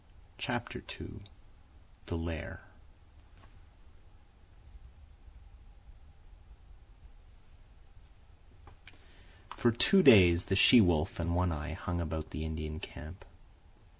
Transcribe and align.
CHAPTER 0.39 0.83
II 0.99 1.19
THE 2.07 2.17
LAIR 2.17 2.59
For 9.55 9.71
two 9.71 10.01
days 10.01 10.45
the 10.45 10.55
she 10.55 10.81
wolf 10.81 11.19
and 11.19 11.35
One 11.35 11.51
Eye 11.51 11.73
hung 11.73 12.01
about 12.01 12.31
the 12.31 12.43
Indian 12.45 12.79
camp. 12.79 13.23